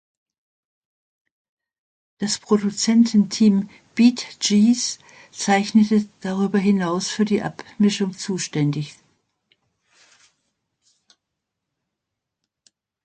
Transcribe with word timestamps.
Das 2.17 2.39
Produzententeam 2.39 3.69
Beatgees 3.93 4.97
zeichnete 5.31 6.09
darüber 6.21 6.57
hinaus 6.57 7.09
für 7.11 7.23
die 7.23 7.43
Abmischung 7.43 8.11
zuständig. 8.17 8.95